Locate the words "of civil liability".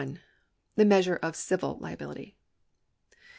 1.17-2.35